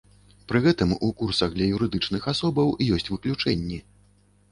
Пры 0.51 0.59
гэтым 0.65 0.93
у 1.07 1.09
курсах 1.19 1.51
для 1.57 1.67
юрыдычных 1.75 2.23
асобаў 2.33 2.73
ёсць 2.97 3.07
выключэнні. 3.13 3.79